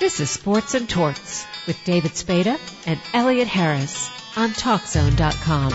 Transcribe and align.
This 0.00 0.20
is 0.20 0.30
Sports 0.30 0.74
and 0.74 0.88
Torts 0.88 1.44
with 1.66 1.82
David 1.84 2.14
Spada 2.14 2.56
and 2.86 3.00
Elliot 3.12 3.48
Harris 3.48 4.08
on 4.36 4.50
TalkZone.com. 4.50 5.72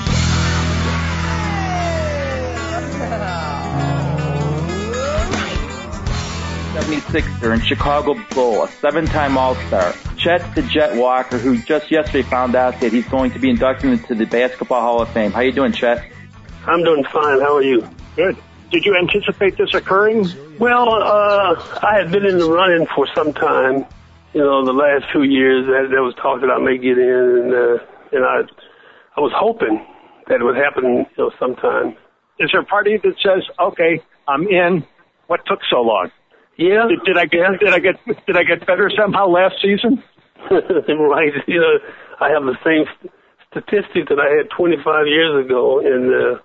76er 6.73 7.53
and 7.53 7.65
Chicago 7.65 8.15
Bull, 8.33 8.63
a 8.63 8.69
seven-time 8.69 9.37
All-Star. 9.37 9.93
Chet 10.15 10.55
the 10.55 10.61
Jet 10.61 10.95
Walker, 10.95 11.37
who 11.37 11.57
just 11.57 11.91
yesterday 11.91 12.21
found 12.21 12.55
out 12.55 12.79
that 12.79 12.93
he's 12.93 13.07
going 13.09 13.31
to 13.31 13.39
be 13.39 13.49
inducted 13.49 13.91
into 13.91 14.15
the 14.15 14.25
Basketball 14.25 14.79
Hall 14.79 15.01
of 15.01 15.09
Fame. 15.09 15.31
How 15.31 15.39
are 15.39 15.43
you 15.43 15.51
doing, 15.51 15.73
Chet? 15.73 16.01
I'm 16.65 16.81
doing 16.85 17.03
fine. 17.03 17.41
How 17.41 17.57
are 17.57 17.61
you? 17.61 17.89
Good. 18.15 18.37
Did 18.71 18.85
you 18.85 18.95
anticipate 18.95 19.57
this 19.57 19.73
occurring? 19.73 20.29
Well, 20.59 20.93
uh, 20.93 21.79
I 21.83 21.99
had 21.99 22.11
been 22.11 22.25
in 22.25 22.37
the 22.37 22.49
running 22.49 22.87
for 22.95 23.05
some 23.13 23.33
time. 23.33 23.85
You 24.33 24.41
know, 24.41 24.65
the 24.65 24.73
last 24.73 25.05
two 25.13 25.23
years 25.23 25.65
that 25.67 25.93
there 25.93 26.01
was 26.01 26.15
talk 26.15 26.41
that 26.41 26.49
I 26.49 26.57
may 26.57 26.77
get 26.77 26.97
in, 26.97 27.25
and 27.45 27.53
uh, 27.53 27.77
and 28.11 28.25
I, 28.25 28.41
I 29.17 29.21
was 29.21 29.31
hoping 29.35 29.85
that 30.27 30.41
it 30.41 30.43
would 30.43 30.57
happen. 30.57 31.05
You 31.17 31.29
know, 31.29 31.31
sometime. 31.39 31.95
Is 32.39 32.49
there 32.51 32.61
a 32.61 32.65
party 32.65 32.97
that 32.97 33.13
says, 33.21 33.45
"Okay, 33.59 34.01
I'm 34.27 34.47
in"? 34.47 34.83
What 35.27 35.41
took 35.45 35.59
so 35.69 35.81
long? 35.81 36.09
Yeah. 36.57 36.89
Did, 36.89 37.05
did 37.05 37.17
I 37.17 37.25
get 37.25 37.59
did 37.59 37.73
I 37.73 37.79
get 37.79 37.95
did 38.25 38.37
I 38.37 38.43
get 38.43 38.65
better 38.65 38.89
somehow 38.89 39.27
last 39.27 39.55
season? 39.61 40.01
right. 40.49 41.33
You 41.47 41.61
know, 41.61 41.73
I 42.19 42.29
have 42.29 42.43
the 42.43 42.57
same 42.65 42.85
st- 42.97 43.13
statistic 43.49 44.09
that 44.09 44.19
I 44.19 44.33
had 44.33 44.49
25 44.57 44.81
years 45.07 45.45
ago, 45.45 45.79
and 45.79 46.09
uh, 46.09 46.41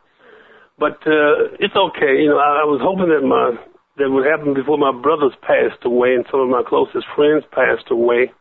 but 0.78 1.00
uh, 1.08 1.56
it's 1.58 1.74
okay. 1.74 2.20
You 2.20 2.36
know, 2.36 2.38
I, 2.38 2.62
I 2.62 2.66
was 2.68 2.80
hoping 2.84 3.08
that 3.08 3.24
my 3.24 3.56
that 3.98 4.10
would 4.10 4.26
happen 4.26 4.54
before 4.54 4.78
my 4.78 4.92
brothers 4.92 5.34
passed 5.42 5.84
away 5.84 6.14
and 6.14 6.24
some 6.30 6.40
of 6.40 6.48
my 6.48 6.62
closest 6.66 7.06
friends 7.14 7.44
passed 7.50 7.90
away. 7.90 8.32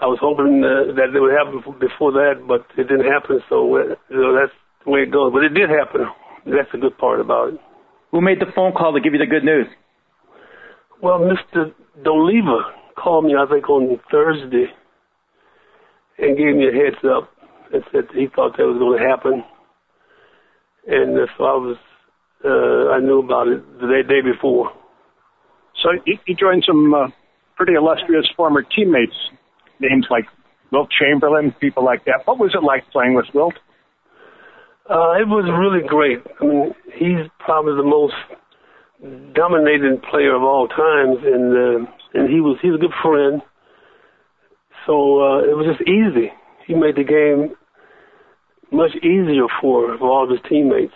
I 0.00 0.06
was 0.06 0.18
hoping 0.20 0.62
uh, 0.62 0.94
that 0.94 1.14
it 1.14 1.20
would 1.20 1.34
happen 1.34 1.62
before 1.78 2.12
that, 2.12 2.46
but 2.46 2.66
it 2.78 2.88
didn't 2.88 3.10
happen. 3.10 3.40
So 3.48 3.76
uh, 3.76 3.94
you 4.10 4.20
know, 4.20 4.34
that's 4.34 4.54
the 4.84 4.90
way 4.90 5.00
it 5.06 5.12
goes. 5.12 5.32
But 5.32 5.44
it 5.44 5.54
did 5.54 5.70
happen. 5.70 6.06
That's 6.46 6.70
the 6.72 6.78
good 6.78 6.98
part 6.98 7.20
about 7.20 7.54
it. 7.54 7.60
Who 8.10 8.20
made 8.20 8.38
the 8.38 8.50
phone 8.54 8.72
call 8.72 8.94
to 8.94 9.00
give 9.00 9.12
you 9.12 9.18
the 9.18 9.30
good 9.30 9.44
news? 9.44 9.66
Well, 11.02 11.20
Mr. 11.20 11.74
Doliva 12.02 12.62
called 12.96 13.24
me, 13.24 13.34
I 13.34 13.46
think, 13.50 13.68
on 13.68 13.98
Thursday 14.10 14.66
and 16.18 16.36
gave 16.36 16.54
me 16.54 16.68
a 16.68 16.72
heads 16.72 17.02
up 17.04 17.30
and 17.72 17.82
said 17.90 18.04
he 18.14 18.26
thought 18.34 18.56
that 18.56 18.64
was 18.64 18.78
going 18.78 18.98
to 18.98 19.08
happen. 19.08 19.44
And 20.86 21.18
uh, 21.18 21.26
so 21.36 21.44
I 21.44 21.56
was, 21.56 21.76
uh, 22.44 22.90
I 22.92 23.00
knew 23.00 23.20
about 23.20 23.48
it 23.48 23.64
the 23.80 23.86
day, 23.86 24.02
day 24.06 24.20
before. 24.20 24.70
So 25.82 25.90
you, 26.06 26.18
you 26.26 26.34
joined 26.34 26.64
some 26.66 26.92
uh, 26.94 27.08
pretty 27.56 27.74
illustrious 27.74 28.26
former 28.36 28.62
teammates, 28.62 29.16
names 29.80 30.06
like 30.10 30.24
Wilt 30.70 30.88
Chamberlain, 30.90 31.54
people 31.60 31.84
like 31.84 32.04
that. 32.04 32.22
What 32.26 32.38
was 32.38 32.54
it 32.54 32.62
like 32.62 32.90
playing 32.90 33.14
with 33.14 33.26
Wilt? 33.34 33.54
Uh, 34.88 35.16
it 35.16 35.26
was 35.26 35.48
really 35.48 35.86
great. 35.86 36.20
I 36.40 36.44
mean, 36.44 36.74
he's 36.92 37.30
probably 37.38 37.74
the 37.76 37.88
most 37.88 38.14
dominating 39.34 40.00
player 40.10 40.34
of 40.34 40.42
all 40.42 40.68
times, 40.68 41.18
and 41.24 41.52
uh, 41.52 41.90
and 42.14 42.28
he 42.28 42.40
was 42.40 42.58
he's 42.60 42.74
a 42.74 42.78
good 42.78 42.94
friend. 43.02 43.40
So 44.86 45.20
uh, 45.20 45.38
it 45.48 45.56
was 45.56 45.66
just 45.66 45.88
easy. 45.88 46.30
He 46.66 46.74
made 46.74 46.96
the 46.96 47.04
game 47.04 47.56
much 48.70 48.94
easier 48.96 49.46
for, 49.60 49.96
for 49.98 50.08
all 50.08 50.24
of 50.24 50.30
his 50.30 50.40
teammates. 50.48 50.92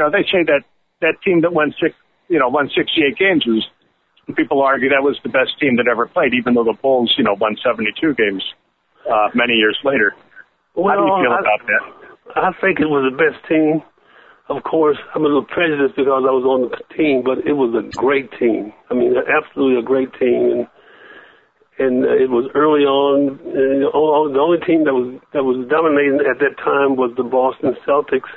You 0.00 0.08
know, 0.08 0.16
they 0.16 0.24
say 0.32 0.48
that 0.48 0.64
that 1.04 1.20
team 1.20 1.42
that 1.42 1.52
won 1.52 1.74
six, 1.76 1.92
you 2.32 2.38
know, 2.38 2.48
won 2.48 2.70
68 2.72 3.20
games 3.20 3.44
was. 3.44 3.68
People 4.34 4.62
argue 4.62 4.88
that 4.88 5.02
was 5.02 5.20
the 5.22 5.28
best 5.28 5.60
team 5.60 5.76
that 5.76 5.84
ever 5.90 6.06
played, 6.06 6.32
even 6.32 6.54
though 6.54 6.64
the 6.64 6.72
Bulls, 6.80 7.12
you 7.18 7.24
know, 7.24 7.36
won 7.36 7.56
72 7.60 7.92
games 8.14 8.40
uh, 9.04 9.28
many 9.34 9.52
years 9.60 9.76
later. 9.84 10.14
Well, 10.74 10.88
How 10.88 10.96
do 10.96 11.04
you 11.04 11.16
feel 11.20 11.36
I, 11.36 11.40
about 11.44 11.62
that? 11.68 11.82
I 12.32 12.50
think 12.64 12.80
it 12.80 12.88
was 12.88 13.12
the 13.12 13.16
best 13.18 13.44
team. 13.44 13.82
Of 14.48 14.62
course, 14.62 14.96
I'm 15.14 15.20
a 15.20 15.28
little 15.28 15.44
prejudiced 15.44 15.96
because 15.96 16.24
I 16.24 16.32
was 16.32 16.48
on 16.48 16.70
the 16.72 16.80
team, 16.96 17.20
but 17.20 17.44
it 17.44 17.52
was 17.52 17.76
a 17.76 17.84
great 17.98 18.32
team. 18.40 18.72
I 18.88 18.94
mean, 18.94 19.12
absolutely 19.20 19.80
a 19.80 19.84
great 19.84 20.14
team, 20.16 20.64
and 20.64 20.66
and 21.76 22.04
it 22.08 22.30
was 22.30 22.48
early 22.54 22.88
on. 22.88 23.36
And 23.36 23.84
the 23.84 24.40
only 24.40 24.64
team 24.64 24.84
that 24.88 24.96
was 24.96 25.20
that 25.34 25.44
was 25.44 25.68
dominating 25.68 26.24
at 26.24 26.40
that 26.40 26.56
time 26.56 26.96
was 26.96 27.12
the 27.18 27.26
Boston 27.26 27.76
Celtics, 27.84 28.30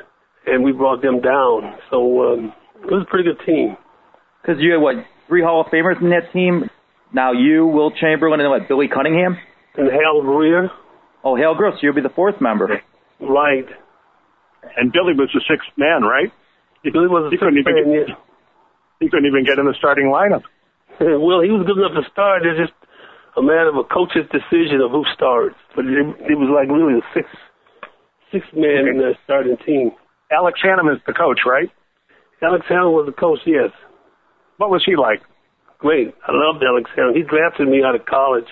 and 0.45 0.63
we 0.63 0.71
brought 0.71 1.01
them 1.01 1.21
down. 1.21 1.75
So 1.89 2.33
um, 2.33 2.53
it 2.83 2.91
was 2.91 3.03
a 3.07 3.09
pretty 3.09 3.25
good 3.29 3.43
team. 3.45 3.77
Because 4.41 4.61
you 4.61 4.73
had 4.73 4.81
what 4.81 4.95
three 5.27 5.41
Hall 5.41 5.61
of 5.61 5.67
Famers 5.67 6.01
in 6.01 6.09
that 6.09 6.31
team. 6.33 6.69
Now 7.13 7.31
you, 7.31 7.65
Wilt 7.67 7.93
Chamberlain, 8.01 8.39
and 8.41 8.49
what 8.49 8.67
Billy 8.67 8.87
Cunningham. 8.87 9.37
And 9.75 9.89
Hal 9.89 10.21
Greer. 10.21 10.69
Oh, 11.23 11.35
Hal 11.37 11.55
Greer, 11.55 11.71
so 11.73 11.79
you'll 11.81 11.93
be 11.95 12.01
the 12.01 12.09
fourth 12.09 12.41
member. 12.41 12.81
Right. 13.19 13.65
And 14.77 14.91
Billy 14.91 15.13
was 15.13 15.29
the 15.33 15.41
sixth 15.47 15.69
man, 15.77 16.03
right? 16.03 16.31
Billy 16.83 17.07
was 17.07 17.29
the 17.29 17.31
he 17.31 17.37
couldn't 17.37 17.55
sixth 17.55 17.69
even 17.69 17.91
man. 17.91 17.99
get, 17.99 18.09
Yeah. 18.09 18.15
he 18.99 19.09
couldn't 19.09 19.27
even 19.27 19.45
get 19.45 19.59
in 19.59 19.65
the 19.65 19.75
starting 19.77 20.07
lineup. 20.11 20.43
well, 20.99 21.39
he 21.41 21.49
was 21.51 21.63
good 21.65 21.77
enough 21.79 21.95
to 21.95 22.03
start. 22.11 22.43
It's 22.45 22.59
just 22.59 22.73
a 23.37 23.41
matter 23.41 23.69
of 23.69 23.77
a 23.77 23.87
coach's 23.87 24.27
decision 24.29 24.81
of 24.83 24.91
who 24.91 25.05
starts. 25.15 25.55
But 25.75 25.85
it, 25.85 25.95
it 26.27 26.37
was 26.37 26.49
like 26.51 26.67
really 26.67 26.99
the 26.99 27.05
sixth 27.15 27.37
six 28.31 28.45
man 28.53 28.99
uh, 28.99 29.13
starting 29.23 29.55
team. 29.65 29.91
Alex 30.35 30.59
Hannum 30.63 30.93
is 30.93 31.01
the 31.07 31.13
coach, 31.13 31.41
right? 31.45 31.69
Alex 32.41 32.65
Hannum 32.69 32.91
was 32.93 33.05
the 33.05 33.13
coach. 33.13 33.39
Yes, 33.45 33.71
What 34.57 34.69
was 34.69 34.83
he 34.85 34.95
like? 34.95 35.21
great. 35.79 36.13
I 36.25 36.31
loved 36.31 36.63
Alex 36.63 36.89
Hannum. 36.97 37.13
He 37.15 37.23
drafted 37.23 37.67
me 37.67 37.83
out 37.83 37.93
of 37.95 38.05
college, 38.05 38.47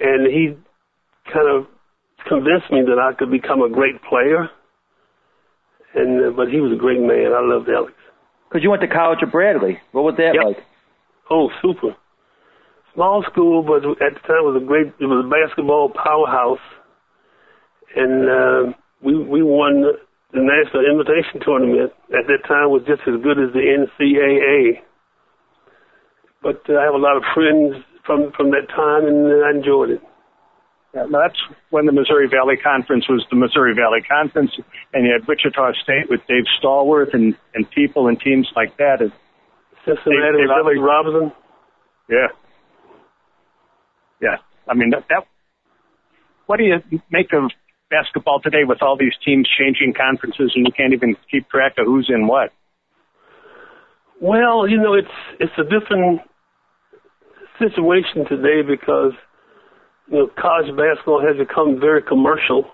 and 0.00 0.26
he 0.26 0.56
kind 1.32 1.48
of 1.48 1.66
convinced 2.26 2.70
me 2.72 2.80
that 2.88 2.98
I 2.98 3.12
could 3.12 3.30
become 3.30 3.60
a 3.62 3.68
great 3.68 4.00
player. 4.02 4.48
And 5.94 6.24
uh, 6.24 6.30
but 6.36 6.48
he 6.48 6.60
was 6.60 6.72
a 6.72 6.76
great 6.80 7.00
man. 7.00 7.32
I 7.36 7.40
loved 7.44 7.68
Alex. 7.68 7.92
Because 8.48 8.62
you 8.62 8.70
went 8.70 8.82
to 8.82 8.88
college 8.88 9.18
at 9.22 9.30
Bradley. 9.32 9.78
What 9.92 10.04
was 10.04 10.14
that 10.18 10.32
Yep. 10.34 10.44
like? 10.44 10.56
Oh, 11.30 11.50
super. 11.62 11.94
Small 12.94 13.22
school, 13.30 13.62
but 13.62 13.84
at 14.02 14.14
the 14.14 14.20
time 14.26 14.40
it 14.40 14.48
was 14.52 14.62
a 14.62 14.64
great. 14.64 14.86
It 15.00 15.04
was 15.06 15.24
a 15.24 15.28
basketball 15.28 15.90
powerhouse, 15.90 16.64
and 17.94 18.28
uh, 18.28 18.72
we 19.02 19.18
we 19.22 19.42
won 19.42 19.84
the 20.32 20.42
national 20.42 20.84
invitation 20.84 21.40
tournament. 21.44 21.92
At 22.10 22.26
that 22.26 22.42
time, 22.46 22.70
was 22.70 22.82
just 22.86 23.02
as 23.06 23.20
good 23.22 23.38
as 23.38 23.52
the 23.52 23.62
NCAA. 23.62 24.80
But 26.42 26.62
uh, 26.68 26.78
I 26.78 26.84
have 26.84 26.94
a 26.94 26.98
lot 27.02 27.16
of 27.16 27.22
friends 27.34 27.82
from 28.04 28.32
from 28.36 28.50
that 28.50 28.68
time, 28.74 29.06
and 29.06 29.26
I 29.44 29.50
enjoyed 29.50 29.90
it. 29.90 30.02
Yeah, 30.94 31.06
that's 31.10 31.36
when 31.70 31.86
the 31.86 31.92
Missouri 31.92 32.28
Valley 32.28 32.56
Conference 32.56 33.04
was 33.08 33.24
the 33.30 33.36
Missouri 33.36 33.74
Valley 33.74 34.00
Conference, 34.06 34.52
and 34.94 35.04
you 35.06 35.12
had 35.12 35.26
Wichita 35.28 35.72
State 35.82 36.08
with 36.08 36.20
Dave 36.28 36.44
Stallworth 36.62 37.12
and 37.14 37.34
and 37.54 37.68
people 37.70 38.08
and 38.08 38.18
teams 38.20 38.48
like 38.56 38.76
that. 38.78 39.00
And 39.00 39.12
Cincinnati, 39.84 40.06
They- 40.06 40.46
they 40.46 40.52
really- 40.54 40.78
Robinson. 40.78 41.32
yeah, 42.08 42.28
yeah. 44.20 44.36
I 44.68 44.74
mean 44.74 44.90
that, 44.90 45.04
that. 45.08 45.26
What 46.46 46.58
do 46.58 46.64
you 46.64 46.80
make 47.10 47.32
of 47.32 47.50
basketball 47.90 48.40
today 48.40 48.64
with 48.66 48.82
all 48.82 48.96
these 48.98 49.14
teams 49.24 49.48
changing 49.58 49.94
conferences 49.94 50.52
and 50.54 50.66
you 50.66 50.72
can't 50.72 50.92
even 50.92 51.16
keep 51.30 51.48
track 51.48 51.74
of 51.78 51.86
who's 51.86 52.10
in 52.12 52.26
what? 52.26 52.50
Well, 54.20 54.68
you 54.68 54.78
know, 54.78 54.94
it's 54.94 55.16
it's 55.38 55.52
a 55.58 55.64
different 55.64 56.20
situation 57.58 58.24
today 58.28 58.62
because 58.66 59.12
you 60.08 60.18
know 60.18 60.30
college 60.40 60.72
basketball 60.76 61.20
has 61.20 61.36
become 61.36 61.78
very 61.78 62.02
commercial, 62.02 62.64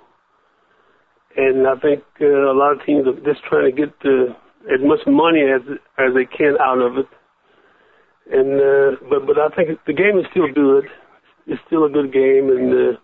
and 1.36 1.66
I 1.66 1.74
think 1.80 2.04
uh, 2.20 2.26
a 2.26 2.54
lot 2.54 2.72
of 2.72 2.86
teams 2.86 3.06
are 3.08 3.18
just 3.26 3.42
trying 3.50 3.74
to 3.74 3.76
get 3.76 3.90
uh, 4.04 4.30
as 4.70 4.80
much 4.86 5.00
money 5.06 5.42
as 5.42 5.62
as 5.98 6.14
they 6.14 6.26
can 6.30 6.54
out 6.62 6.78
of 6.78 6.98
it. 6.98 7.10
And 8.30 8.54
uh, 8.62 9.02
but 9.10 9.26
but 9.26 9.38
I 9.38 9.48
think 9.56 9.80
the 9.84 9.98
game 9.98 10.16
is 10.18 10.26
still 10.30 10.46
good. 10.46 10.84
It's 11.48 11.60
still 11.66 11.84
a 11.84 11.90
good 11.90 12.12
game, 12.12 12.54
and 12.54 12.70
uh, 12.70 12.98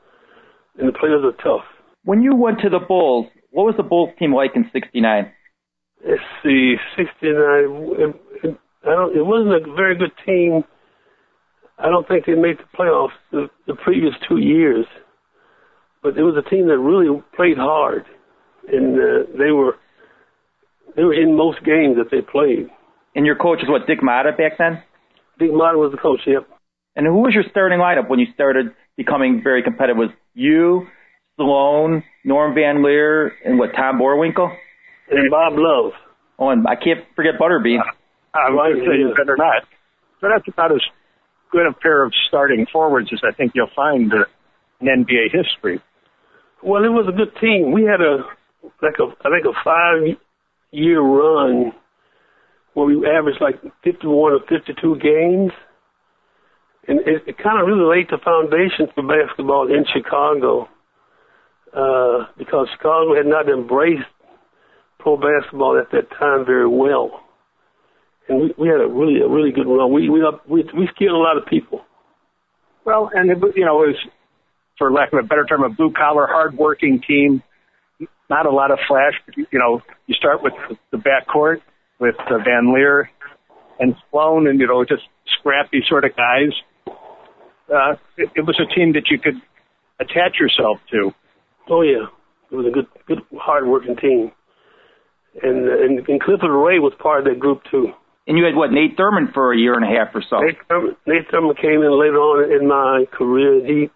and 0.79 0.87
the 0.87 0.95
players 0.95 1.27
are 1.27 1.35
tough. 1.43 1.67
When 2.05 2.23
you 2.23 2.35
went 2.35 2.61
to 2.61 2.69
the 2.69 2.79
Bulls, 2.79 3.27
what 3.51 3.65
was 3.65 3.75
the 3.77 3.83
Bulls 3.83 4.11
team 4.19 4.35
like 4.35 4.53
in 4.55 4.71
'69? 4.73 5.33
Let's 6.07 6.23
see, 6.43 6.77
69. 6.97 7.35
It, 7.35 8.17
it, 8.45 8.59
I 8.85 8.91
don't. 8.91 9.17
It 9.17 9.27
wasn't 9.27 9.55
a 9.55 9.75
very 9.75 9.97
good 9.97 10.13
team. 10.25 10.63
I 11.79 11.89
don't 11.91 12.07
think 12.07 12.27
they 12.27 12.35
made 12.35 12.59
the 12.59 12.77
playoffs 12.77 13.17
the, 13.31 13.49
the 13.67 13.75
previous 13.75 14.15
two 14.29 14.39
years, 14.39 14.87
but 16.03 16.17
it 16.17 16.23
was 16.23 16.35
a 16.37 16.49
team 16.49 16.69
that 16.69 16.79
really 16.79 17.23
played 17.37 17.57
hard, 17.57 18.05
and 18.71 18.97
uh, 18.97 19.31
they 19.39 19.51
were 19.51 19.77
they 20.97 21.05
were 21.05 21.15
in 21.15 21.37
most 21.37 21.65
games 21.65 21.97
that 21.97 22.11
they 22.11 22.21
played. 22.21 22.69
And 23.15 23.27
your 23.27 23.37
coach 23.37 23.59
was 23.63 23.69
what 23.69 23.87
Dick 23.87 24.01
Motta 24.01 24.37
back 24.37 24.59
then. 24.59 24.83
Dick 25.39 25.51
Motta 25.51 25.79
was 25.79 25.93
the 25.93 25.99
coach. 25.99 26.21
Yep. 26.27 26.47
And 26.97 27.07
who 27.07 27.23
was 27.23 27.35
your 27.35 27.45
starting 27.51 27.79
lineup 27.79 28.09
when 28.09 28.19
you 28.19 28.27
started 28.35 28.75
becoming 28.97 29.41
very 29.43 29.63
competitive? 29.63 29.97
Was 29.97 30.11
you, 30.35 30.87
Sloan, 31.39 32.03
Norm 32.25 32.55
Van 32.55 32.83
Lier, 32.83 33.33
and 33.45 33.59
what 33.59 33.71
Tom 33.75 33.99
Boerwinkle? 33.99 34.55
And 35.11 35.31
Bob 35.31 35.55
Love. 35.57 35.93
Oh, 36.39 36.51
and 36.51 36.67
I 36.67 36.75
can't 36.75 37.07
forget 37.17 37.35
Butterbean. 37.41 37.81
I 38.35 38.51
was 38.51 38.59
Right, 38.59 38.75
going 38.75 38.91
say 38.91 38.99
you 38.99 39.15
better 39.17 39.37
not. 39.39 39.63
So 40.21 40.29
that's 40.29 40.47
about 40.49 40.73
as 40.73 40.83
good 41.51 41.67
a 41.67 41.73
pair 41.73 42.05
of 42.05 42.13
starting 42.29 42.67
forwards 42.71 43.09
as 43.13 43.21
I 43.25 43.35
think 43.35 43.53
you'll 43.55 43.71
find 43.75 44.13
in 44.81 44.87
NBA 44.87 45.33
history. 45.33 45.81
Well, 46.63 46.85
it 46.85 46.89
was 46.89 47.07
a 47.09 47.17
good 47.17 47.33
team. 47.41 47.73
We 47.73 47.85
had 47.85 48.01
a 48.01 48.27
like 48.83 48.99
a 48.99 49.07
I 49.25 49.31
think 49.31 49.47
a 49.47 49.55
five 49.65 50.19
year 50.73 51.01
run 51.01 51.73
where 52.75 52.87
we 52.87 53.07
averaged 53.07 53.41
like 53.41 53.63
51 53.85 54.33
or 54.33 54.41
52 54.49 54.99
games. 54.99 55.53
And 56.87 57.01
it, 57.01 57.23
it 57.27 57.39
kind 57.39 57.61
of 57.61 57.67
really 57.67 57.85
laid 57.85 58.09
the 58.11 58.19
foundation 58.19 58.87
for 58.95 59.03
basketball 59.03 59.69
in 59.69 59.85
Chicago 59.93 60.69
uh, 61.75 62.27
because 62.37 62.69
Chicago 62.77 63.15
had 63.15 63.27
not 63.27 63.49
embraced 63.49 64.09
pro 64.99 65.17
basketball 65.17 65.79
at 65.79 65.91
that 65.93 66.11
time 66.19 66.45
very 66.45 66.69
well. 66.69 67.21
And 68.29 68.41
we, 68.41 68.55
we 68.59 68.69
had 68.69 68.81
a 68.81 68.89
really 68.89 69.21
a 69.21 69.29
really 69.29 69.53
good 69.53 69.67
run. 69.67 69.93
We 69.93 70.09
we 70.11 70.21
we 70.47 70.65
we 70.77 70.89
skilled 70.95 71.15
a 71.15 71.19
lot 71.19 71.37
of 71.37 71.47
people. 71.47 71.83
Well, 72.85 73.11
and 73.13 73.31
it, 73.31 73.39
you 73.57 73.65
know, 73.65 73.83
it 73.83 73.89
was 73.89 73.97
for 74.79 74.93
lack 74.93 75.13
of 75.13 75.19
a 75.19 75.23
better 75.23 75.45
term, 75.45 75.63
a 75.65 75.69
blue 75.69 75.93
collar, 75.93 76.27
hard 76.27 76.57
working 76.57 77.03
team. 77.07 77.43
Not 78.31 78.47
a 78.47 78.51
lot 78.51 78.71
of 78.71 78.79
flash, 78.87 79.15
but 79.25 79.37
you 79.37 79.59
know, 79.59 79.83
you 80.07 80.15
start 80.15 80.43
with 80.43 80.53
the 80.91 80.99
backcourt 80.99 81.63
with 81.99 82.17
uh, 82.19 82.39
Van 82.39 82.73
Lier 82.75 83.11
and 83.81 83.95
Sloan, 84.11 84.47
and 84.47 84.61
you 84.61 84.67
know, 84.67 84.85
just 84.85 85.03
scrappy 85.39 85.83
sort 85.89 86.05
of 86.05 86.15
guys. 86.15 86.53
Uh, 87.73 87.97
it, 88.17 88.31
it 88.37 88.47
was 88.47 88.61
a 88.61 88.75
team 88.75 88.93
that 88.93 89.09
you 89.11 89.19
could 89.19 89.37
attach 90.01 90.39
yourself 90.39 90.79
to. 90.91 91.13
Oh 91.71 91.83
yeah, 91.83 92.07
it 92.51 92.55
was 92.55 92.67
a 92.67 92.71
good, 92.71 92.87
good, 93.07 93.19
hard-working 93.39 93.97
team, 93.97 94.33
and 95.43 95.69
and, 95.69 96.09
and 96.09 96.21
Clifford 96.21 96.51
Ray 96.51 96.79
was 96.79 96.93
part 96.99 97.21
of 97.21 97.25
that 97.27 97.39
group 97.39 97.63
too. 97.71 97.93
And 98.27 98.37
you 98.37 98.45
had 98.45 98.57
what 98.57 98.73
Nate 98.73 98.97
Thurmond 98.97 99.33
for 99.33 99.55
a 99.55 99.59
year 99.59 99.73
and 99.73 99.85
a 99.85 99.89
half 99.89 100.15
or 100.15 100.23
so. 100.29 100.41
Nate 100.41 100.61
Thurmond, 100.69 100.97
Nate 101.07 101.29
Thurmond 101.33 101.57
came 101.57 101.81
in 101.81 101.93
later 101.97 102.21
on 102.21 102.53
in 102.53 102.69
my 102.69 103.05
career. 103.11 103.65
He, 103.65 103.89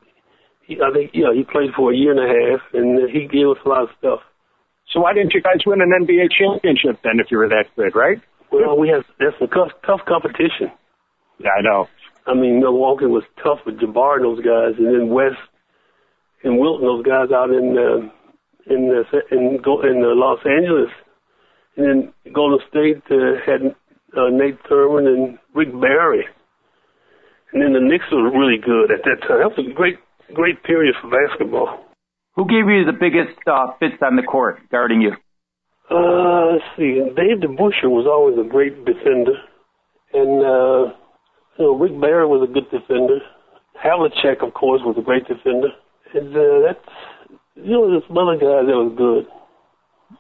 he, 0.65 0.81
I 0.81 0.89
think, 0.93 1.11
yeah, 1.13 1.37
he 1.37 1.45
played 1.45 1.77
for 1.77 1.93
a 1.93 1.97
year 1.97 2.17
and 2.17 2.21
a 2.21 2.29
half, 2.29 2.61
and 2.73 3.11
he 3.13 3.29
gave 3.29 3.49
us 3.49 3.61
a 3.65 3.69
lot 3.69 3.85
of 3.85 3.91
stuff. 3.99 4.21
So 4.93 5.01
why 5.01 5.13
didn't 5.13 5.35
you 5.35 5.43
guys 5.43 5.61
win 5.67 5.81
an 5.81 5.93
NBA 5.93 6.33
championship 6.33 7.01
then 7.05 7.21
if 7.21 7.31
you 7.31 7.39
were 7.39 7.49
that 7.49 7.69
good, 7.77 7.95
right? 7.95 8.21
Well, 8.51 8.79
we 8.79 8.89
had 8.89 9.05
that's 9.21 9.37
some 9.39 9.49
tough, 9.49 9.73
tough 9.85 10.01
competition. 10.09 10.73
Yeah, 11.39 11.53
I 11.57 11.63
know. 11.63 11.89
I 12.27 12.35
mean, 12.35 12.61
Milwaukee 12.61 13.07
was 13.07 13.25
tough 13.43 13.61
with 13.67 13.81
Jabbar 13.81 14.17
and 14.17 14.25
those 14.25 14.45
guys, 14.45 14.77
and 14.79 14.89
then 14.89 15.09
West 15.09 15.41
and 16.45 16.59
Wilton, 16.59 16.87
those 16.87 17.05
guys 17.05 17.31
out 17.35 17.51
in 17.51 17.77
uh, 17.79 18.09
in 18.67 18.91
uh, 18.91 19.19
in 19.31 19.59
in 19.59 19.97
uh, 20.05 20.15
Los 20.15 20.41
Angeles, 20.45 20.91
and 21.77 21.87
then 21.87 22.33
Golden 22.33 22.59
State 22.69 23.03
uh, 23.11 23.39
had 23.45 23.75
uh, 24.17 24.31
Nate 24.31 24.63
Thurmond 24.65 25.07
and 25.07 25.39
Rick 25.55 25.73
Barry, 25.73 26.25
and 27.53 27.63
then 27.63 27.73
the 27.73 27.81
Knicks 27.81 28.05
were 28.13 28.31
really 28.31 28.59
good 28.59 28.91
at 28.91 29.05
that 29.05 29.27
time. 29.27 29.39
That 29.41 29.57
was 29.57 29.67
a 29.71 29.75
great 29.75 29.99
great 30.35 30.63
period 30.65 30.95
for 31.01 31.11
basketball. 31.11 31.85
Who 32.37 32.47
gave 32.47 32.67
you 32.69 32.85
the 32.85 32.97
biggest 32.99 33.37
uh, 33.47 33.77
fits 33.79 34.01
on 34.03 34.17
the 34.17 34.23
court 34.23 34.61
guarding 34.71 35.03
you? 35.03 35.13
Uh, 35.91 36.57
let's 36.57 36.65
see. 36.77 37.03
Dave 37.15 37.45
DeBusschere 37.45 37.93
was 37.93 38.09
always 38.09 38.39
a 38.39 38.49
great 38.49 38.85
defender, 38.85 39.37
and 40.15 40.41
uh, 40.41 40.95
you 41.59 41.65
know 41.67 41.77
Rick 41.77 42.01
Barry 42.01 42.27
was 42.27 42.49
a 42.49 42.53
good 42.53 42.71
defender. 42.71 43.21
Havlicek, 43.77 44.47
of 44.47 44.55
course, 44.55 44.81
was 44.85 44.97
a 44.97 45.03
great 45.03 45.27
defender, 45.27 45.69
and 46.15 46.37
uh, 46.37 46.61
that's 46.67 46.89
you 47.57 47.73
know 47.73 48.01
some 48.07 48.19
other 48.19 48.35
guys 48.35 48.67
that 48.67 48.77
was 48.77 48.95
good. 48.97 49.27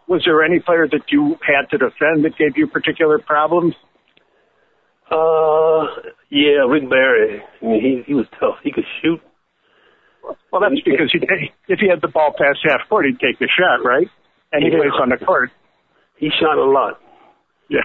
Was 0.08 0.22
there 0.24 0.42
any 0.42 0.58
player 0.60 0.86
that 0.90 1.02
you 1.10 1.36
had 1.46 1.68
to 1.70 1.78
defend 1.78 2.24
that 2.24 2.36
gave 2.38 2.56
you 2.56 2.66
particular 2.66 3.18
problems? 3.18 3.74
Uh, 5.10 5.84
yeah, 6.30 6.64
Rick 6.68 6.88
Barry. 6.88 7.42
I 7.60 7.64
mean, 7.64 7.80
he 7.80 8.02
he 8.06 8.14
was 8.14 8.26
tough. 8.40 8.56
He 8.62 8.72
could 8.72 8.84
shoot. 9.02 9.20
Well, 10.50 10.62
that's 10.62 10.80
because 10.84 11.10
he, 11.12 11.18
if 11.68 11.80
he 11.80 11.88
had 11.88 12.00
the 12.00 12.08
ball 12.08 12.32
past 12.32 12.60
half 12.64 12.88
court, 12.88 13.06
he'd 13.06 13.18
take 13.18 13.38
the 13.38 13.48
shot, 13.48 13.84
right? 13.84 14.08
Any 14.54 14.70
Yeah. 14.70 14.78
place 14.78 14.96
on 15.00 15.08
the 15.10 15.16
court. 15.24 15.50
He 16.16 16.30
shot 16.40 16.56
a 16.56 16.64
lot. 16.64 17.00
Yeah. 17.68 17.80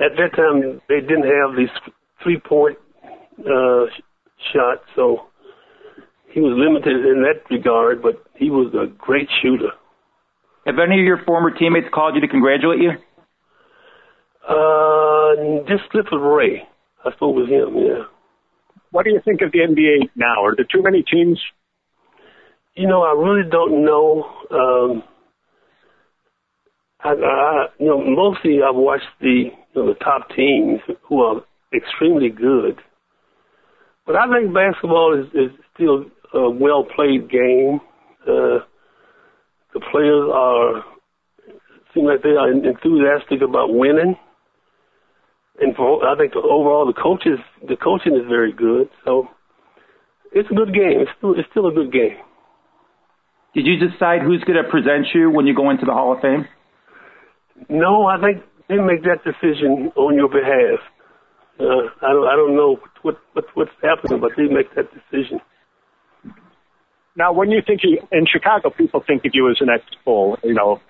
At 0.00 0.16
that 0.16 0.34
time, 0.34 0.80
they 0.88 1.00
didn't 1.00 1.24
have 1.26 1.56
these 1.56 1.68
three 2.22 2.38
point 2.40 2.78
uh, 3.40 3.84
shots, 4.52 4.82
so 4.94 5.26
he 6.36 6.42
was 6.42 6.52
limited 6.52 7.00
in 7.06 7.24
that 7.24 7.48
regard. 7.50 8.02
But 8.02 8.22
he 8.36 8.50
was 8.50 8.74
a 8.74 8.92
great 8.98 9.26
shooter. 9.40 9.72
Have 10.66 10.76
any 10.78 11.00
of 11.00 11.06
your 11.06 11.24
former 11.24 11.50
teammates 11.50 11.86
called 11.94 12.14
you 12.14 12.20
to 12.20 12.28
congratulate 12.28 12.80
you? 12.80 12.90
Uh, 14.46 15.64
just 15.66 15.88
Clifford 15.90 16.20
Ray. 16.20 16.62
I 17.06 17.12
spoke 17.12 17.36
with 17.36 17.48
him. 17.48 17.74
Yeah. 17.76 18.04
What 18.90 19.04
do 19.04 19.12
you 19.12 19.20
think 19.24 19.40
of 19.40 19.50
the 19.50 19.60
NBA 19.60 20.10
now? 20.14 20.44
Are 20.44 20.54
there 20.54 20.66
too 20.70 20.82
many 20.82 21.02
teams? 21.02 21.40
You 22.74 22.86
know, 22.86 23.02
I 23.02 23.12
really 23.12 23.48
don't 23.48 23.82
know. 23.86 24.24
Um, 24.50 25.02
I, 27.02 27.12
I, 27.12 27.66
you 27.78 27.86
know, 27.86 28.04
mostly 28.04 28.58
I've 28.62 28.76
watched 28.76 29.08
the 29.22 29.44
you 29.74 29.74
know, 29.74 29.86
the 29.86 29.98
top 30.00 30.28
teams 30.36 30.80
who 31.08 31.22
are 31.22 31.40
extremely 31.74 32.28
good. 32.28 32.78
But 34.04 34.16
I 34.16 34.26
think 34.28 34.54
basketball 34.54 35.18
is, 35.18 35.26
is 35.34 35.50
still 35.74 36.04
a 36.34 36.50
well 36.50 36.84
played 36.84 37.30
game. 37.30 37.80
Uh, 38.22 38.64
the 39.74 39.80
players 39.90 40.30
are 40.32 40.84
seem 41.94 42.04
like 42.04 42.22
they 42.22 42.30
are 42.30 42.50
enthusiastic 42.50 43.42
about 43.42 43.72
winning, 43.72 44.16
and 45.60 45.76
for 45.76 46.06
I 46.06 46.16
think 46.16 46.32
the, 46.32 46.40
overall 46.40 46.86
the 46.86 47.00
coaches 47.00 47.38
the 47.66 47.76
coaching 47.76 48.14
is 48.14 48.26
very 48.28 48.52
good. 48.52 48.88
So 49.04 49.28
it's 50.32 50.50
a 50.50 50.54
good 50.54 50.74
game. 50.74 51.00
It's 51.00 51.10
still 51.18 51.32
it's 51.32 51.48
still 51.50 51.66
a 51.66 51.72
good 51.72 51.92
game. 51.92 52.18
Did 53.54 53.64
you 53.66 53.76
decide 53.76 54.20
who's 54.20 54.44
going 54.44 54.62
to 54.62 54.68
present 54.68 55.06
you 55.14 55.30
when 55.30 55.46
you 55.46 55.54
go 55.56 55.70
into 55.70 55.86
the 55.86 55.92
Hall 55.92 56.12
of 56.12 56.20
Fame? 56.20 56.46
No, 57.70 58.04
I 58.04 58.20
think 58.20 58.44
they 58.68 58.76
make 58.76 59.02
that 59.04 59.24
decision 59.24 59.92
on 59.96 60.14
your 60.14 60.28
behalf. 60.28 60.80
Uh, 61.58 61.88
I 62.04 62.12
don't, 62.12 62.26
I 62.28 62.36
don't 62.36 62.54
know 62.54 62.76
what, 63.00 63.16
what 63.32 63.44
what's 63.54 63.70
happening, 63.82 64.20
but 64.20 64.32
they 64.36 64.44
make 64.44 64.74
that 64.74 64.92
decision. 64.92 65.40
Now, 67.16 67.32
when 67.32 67.50
you 67.50 67.62
think 67.66 67.80
you, 67.82 67.98
in 68.12 68.26
Chicago, 68.30 68.70
people 68.70 69.02
think 69.06 69.24
of 69.24 69.30
you 69.32 69.50
as 69.50 69.56
an 69.60 69.68
ex-bull. 69.70 70.38
You 70.44 70.52
know, 70.52 70.80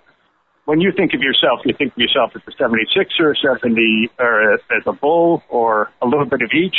when 0.64 0.80
you 0.80 0.90
think 0.94 1.14
of 1.14 1.20
yourself, 1.20 1.60
you 1.64 1.72
think 1.78 1.92
of 1.92 1.98
yourself 1.98 2.32
as 2.34 2.42
a 2.48 2.62
76er, 2.62 3.34
70, 3.40 4.10
or 4.18 4.54
as 4.54 4.82
a 4.86 4.92
bull, 4.92 5.42
or 5.48 5.90
a 6.02 6.06
little 6.06 6.26
bit 6.26 6.42
of 6.42 6.50
each. 6.52 6.76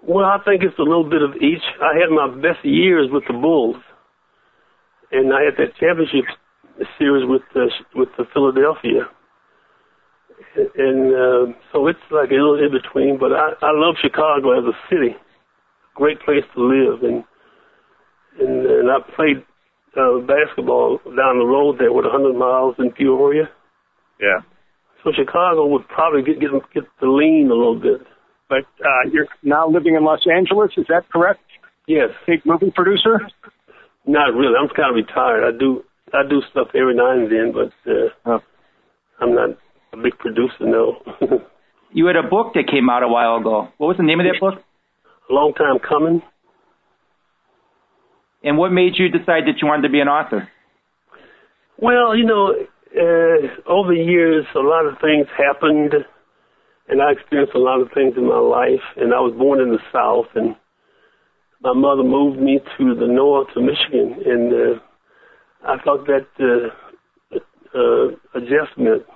Well, 0.00 0.24
I 0.24 0.38
think 0.44 0.62
it's 0.62 0.78
a 0.78 0.82
little 0.82 1.08
bit 1.08 1.22
of 1.22 1.34
each. 1.36 1.62
I 1.80 1.98
had 1.98 2.10
my 2.10 2.28
best 2.28 2.64
years 2.64 3.08
with 3.10 3.24
the 3.26 3.34
Bulls, 3.34 3.76
and 5.10 5.32
I 5.32 5.42
had 5.42 5.54
that 5.58 5.76
championship 5.78 6.24
series 6.98 7.28
with 7.28 7.42
the, 7.54 7.70
with 7.94 8.08
the 8.16 8.24
Philadelphia, 8.32 9.10
and 10.56 11.14
uh, 11.14 11.54
so 11.72 11.86
it's 11.86 12.00
like 12.10 12.30
a 12.30 12.34
little 12.34 12.58
in 12.58 12.72
between. 12.72 13.18
But 13.18 13.32
I, 13.32 13.50
I 13.62 13.70
love 13.74 13.94
Chicago 14.00 14.58
as 14.58 14.64
a 14.64 14.76
city, 14.90 15.14
great 15.94 16.20
place 16.20 16.44
to 16.54 16.60
live, 16.60 17.02
and 17.02 17.22
and, 18.40 18.66
and 18.66 18.90
I 18.90 18.98
played 19.14 19.44
uh, 19.96 20.20
basketball 20.26 20.98
down 21.04 21.38
the 21.38 21.44
road 21.46 21.76
there 21.78 21.92
with 21.92 22.04
100 22.06 22.34
miles 22.38 22.74
in 22.78 22.90
Peoria. 22.92 23.48
Yeah. 24.20 24.40
So 25.04 25.10
Chicago 25.12 25.66
would 25.66 25.86
probably 25.88 26.22
get 26.22 26.40
get 26.40 26.50
get 26.72 26.84
the 27.00 27.08
lean 27.08 27.48
a 27.50 27.54
little 27.54 27.78
bit. 27.78 28.06
But 28.48 28.64
uh, 28.84 29.10
you're 29.10 29.26
now 29.42 29.66
living 29.68 29.94
in 29.94 30.04
Los 30.04 30.20
Angeles, 30.30 30.70
is 30.76 30.86
that 30.88 31.08
correct? 31.10 31.40
Yes, 31.88 32.10
Big 32.26 32.44
movie 32.46 32.70
producer? 32.74 33.18
not 34.06 34.34
really. 34.34 34.54
I'm 34.60 34.68
kind 34.68 34.90
of 34.90 34.94
retired. 34.96 35.42
I 35.42 35.56
do 35.58 35.82
I 36.12 36.22
do 36.28 36.40
stuff 36.50 36.68
every 36.74 36.94
now 36.94 37.12
and 37.12 37.30
then, 37.30 37.52
but 37.52 37.72
uh, 37.90 38.08
Oh. 38.26 38.40
I'm 39.20 39.34
not 39.34 39.50
a 39.92 39.96
big 39.96 40.18
producer. 40.18 40.60
No, 40.60 40.96
You 41.92 42.06
had 42.06 42.16
a 42.16 42.22
book 42.28 42.54
that 42.54 42.68
came 42.70 42.88
out 42.88 43.02
a 43.02 43.08
while 43.08 43.36
ago. 43.36 43.68
What 43.78 43.88
was 43.88 43.96
the 43.98 44.02
name 44.02 44.20
of 44.20 44.26
that 44.26 44.40
book? 44.40 44.62
a 45.30 45.32
long 45.32 45.52
time 45.54 45.78
coming. 45.78 46.22
And 48.44 48.58
what 48.58 48.72
made 48.72 48.94
you 48.96 49.08
decide 49.08 49.44
that 49.46 49.60
you 49.60 49.68
wanted 49.68 49.82
to 49.82 49.92
be 49.92 50.00
an 50.00 50.08
author? 50.08 50.48
Well, 51.78 52.16
you 52.16 52.24
know, 52.24 52.54
uh, 52.94 53.70
over 53.70 53.94
the 53.94 54.02
years, 54.02 54.44
a 54.54 54.60
lot 54.60 54.86
of 54.86 54.98
things 55.00 55.26
happened, 55.36 55.94
and 56.88 57.00
I 57.00 57.12
experienced 57.12 57.54
a 57.54 57.58
lot 57.58 57.80
of 57.80 57.88
things 57.94 58.14
in 58.16 58.26
my 58.28 58.38
life. 58.38 58.82
And 58.96 59.14
I 59.14 59.20
was 59.20 59.34
born 59.38 59.60
in 59.60 59.70
the 59.70 59.80
South, 59.92 60.26
and 60.34 60.56
my 61.62 61.72
mother 61.72 62.02
moved 62.02 62.40
me 62.40 62.60
to 62.78 62.94
the 62.94 63.06
north, 63.06 63.48
to 63.54 63.60
Michigan, 63.60 64.18
and 64.26 64.52
uh, 64.52 64.80
I 65.64 65.76
thought 65.84 66.06
that 66.06 66.26
uh, 66.40 67.38
uh, 67.74 68.08
adjustment 68.34 69.06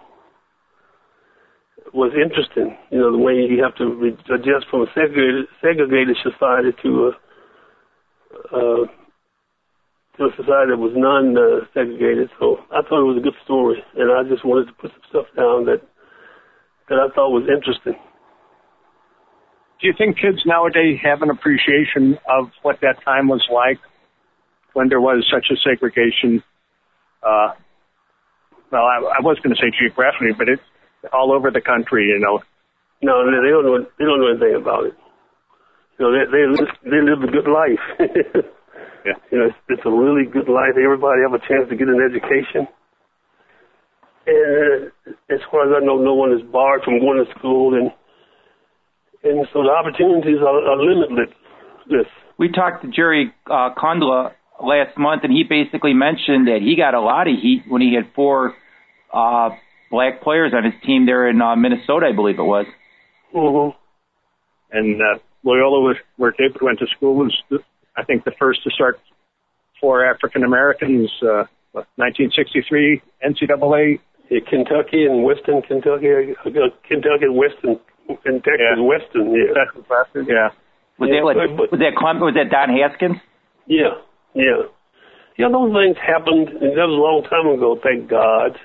was 1.93 2.13
interesting. 2.15 2.77
You 2.91 2.99
know, 2.99 3.13
the 3.13 3.19
way 3.19 3.35
you 3.35 3.63
have 3.63 3.75
to 3.77 3.87
re- 3.87 4.19
adjust 4.33 4.67
from 4.71 4.83
a 4.83 4.87
segregated, 4.95 5.47
segregated 5.61 6.17
society 6.23 6.71
to 6.83 7.13
a 8.53 8.57
uh, 8.57 8.87
to 10.19 10.25
a 10.25 10.31
society 10.37 10.73
that 10.73 10.81
was 10.81 10.93
non-segregated. 10.97 12.31
So 12.41 12.59
I 12.73 12.83
thought 12.83 13.05
it 13.05 13.11
was 13.11 13.19
a 13.19 13.25
good 13.25 13.37
story, 13.45 13.83
and 13.97 14.11
I 14.11 14.25
just 14.29 14.45
wanted 14.45 14.67
to 14.67 14.75
put 14.75 14.91
some 14.93 15.07
stuff 15.09 15.27
down 15.37 15.67
that 15.67 15.83
that 16.89 16.99
I 17.03 17.13
thought 17.15 17.31
was 17.35 17.49
interesting. 17.51 17.99
Do 19.81 19.87
you 19.87 19.95
think 19.97 20.17
kids 20.17 20.41
nowadays 20.47 20.99
have 21.03 21.21
an 21.21 21.31
appreciation 21.31 22.17
of 22.29 22.51
what 22.63 22.81
that 22.81 23.03
time 23.05 23.29
was 23.29 23.45
like 23.53 23.79
when 24.73 24.89
there 24.89 25.01
was 25.01 25.27
such 25.31 25.51
a 25.51 25.57
segregation? 25.61 26.43
Uh, 27.23 27.53
well, 28.71 28.87
I, 28.87 29.19
I 29.19 29.21
was 29.21 29.39
going 29.43 29.55
to 29.55 29.61
say 29.61 29.71
geographically, 29.77 30.33
but 30.39 30.49
it's 30.49 30.63
all 31.13 31.33
over 31.33 31.51
the 31.51 31.61
country, 31.61 32.07
you 32.07 32.19
know. 32.19 32.41
No, 33.03 33.27
they 33.27 33.51
don't 33.51 33.67
know. 33.67 33.85
They 33.99 34.05
don't 34.05 34.21
know 34.21 34.31
anything 34.31 34.57
about 34.57 34.87
it. 34.87 34.95
You 35.99 36.07
know, 36.07 36.13
they 36.13 36.25
they 36.31 36.47
live, 36.49 36.73
they 36.85 37.01
live 37.03 37.23
a 37.23 37.31
good 37.31 37.49
life. 37.51 38.47
Yeah. 39.07 39.15
You 39.31 39.39
know, 39.39 39.47
it's, 39.47 39.59
it's 39.69 39.87
a 39.87 39.91
really 39.91 40.27
good 40.27 40.51
life. 40.51 40.75
Everybody 40.75 41.23
have 41.23 41.33
a 41.33 41.39
chance 41.47 41.71
to 41.71 41.77
get 41.77 41.87
an 41.87 42.03
education. 42.03 42.67
And 44.27 44.91
as 45.31 45.39
far 45.51 45.71
as 45.71 45.71
I 45.71 45.85
know, 45.85 46.03
no 46.03 46.15
one 46.15 46.33
is 46.33 46.43
barred 46.51 46.83
from 46.83 46.99
going 46.99 47.25
to 47.25 47.31
school, 47.39 47.75
and 47.75 47.93
and 49.23 49.47
so 49.53 49.63
the 49.63 49.71
opportunities 49.71 50.39
are, 50.43 50.67
are 50.67 50.83
limitless. 50.83 51.31
We 52.37 52.51
talked 52.51 52.83
to 52.83 52.91
Jerry 52.91 53.33
uh, 53.47 53.71
Kundla 53.79 54.33
last 54.61 54.99
month, 54.99 55.23
and 55.23 55.33
he 55.33 55.45
basically 55.49 55.95
mentioned 55.95 56.49
that 56.49 56.59
he 56.61 56.75
got 56.77 56.95
a 56.95 57.01
lot 57.01 57.29
of 57.29 57.35
heat 57.41 57.65
when 57.69 57.83
he 57.83 57.95
had 57.95 58.13
four 58.15 58.55
uh, 59.13 59.51
black 59.91 60.23
players 60.23 60.53
on 60.55 60.65
his 60.65 60.75
team 60.85 61.07
there 61.07 61.29
in 61.29 61.41
uh, 61.41 61.55
Minnesota, 61.55 62.07
I 62.13 62.15
believe 62.15 62.39
it 62.39 62.43
was. 62.43 62.67
Mm-hmm. 63.35 63.77
And 64.77 65.01
uh, 65.01 65.19
Loyola, 65.45 65.81
was, 65.81 65.97
where 66.17 66.33
David 66.33 66.61
went 66.61 66.81
to 66.81 66.87
school, 66.97 67.15
was 67.15 67.33
I 67.97 68.05
think 68.05 68.25
the 68.25 68.33
first 68.39 68.63
to 68.65 68.71
start 68.71 69.01
for 69.81 70.05
African 70.05 70.43
Americans. 70.45 71.11
Uh, 71.23 71.45
what, 71.73 71.87
1963 71.97 73.03
NCAA. 73.25 73.99
Yeah, 74.31 74.41
Kentucky 74.49 75.05
and 75.07 75.23
Western 75.23 75.63
Kentucky, 75.63 76.09
uh, 76.11 76.51
Kentucky 76.89 77.25
and 77.31 77.37
Western 77.37 77.79
and 78.25 78.43
Texas 78.43 78.59
Yeah. 78.77 78.83
Western. 78.83 79.35
Yeah. 79.35 79.53
Yeah. 80.27 80.49
Was 80.99 81.11
Yeah, 81.11 81.21
that 81.21 81.25
like, 81.25 81.37
but- 81.37 81.57
but- 81.57 81.71
was 81.73 81.81
that 81.81 81.95
Clem, 81.97 82.21
was 82.21 82.35
that 82.35 82.51
Don 82.51 82.71
Haskins? 82.71 83.19
Yeah, 83.67 83.95
yeah. 84.35 84.63
Yeah, 85.37 85.49
those 85.53 85.71
things 85.75 85.97
happened, 85.99 86.49
and 86.49 86.73
that 86.73 86.87
was 86.89 86.97
a 86.97 87.03
long 87.07 87.23
time 87.29 87.47
ago, 87.55 87.77
thank 87.83 88.09
God. 88.09 88.59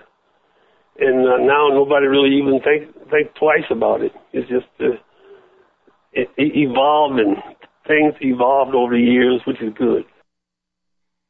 And 0.98 1.28
uh, 1.28 1.38
now 1.44 1.68
nobody 1.70 2.08
really 2.08 2.38
even 2.38 2.62
think 2.62 2.88
think 3.12 3.34
twice 3.36 3.68
about 3.70 4.02
it. 4.02 4.14
It's 4.32 4.48
just 4.48 4.68
uh, 4.80 4.96
it, 6.14 6.30
it 6.38 6.56
evolved, 6.56 7.20
and 7.20 7.38
things 7.88 8.14
evolved 8.22 8.76
over 8.76 8.94
the 8.94 9.02
years, 9.02 9.42
which 9.46 9.62
is 9.62 9.74
good. 9.78 10.04